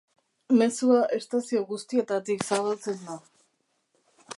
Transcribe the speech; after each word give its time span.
Mezua 0.61 1.01
estazio 1.19 1.63
guztietatik 1.75 2.45
zabaltzen 2.51 3.05
da. 3.13 3.23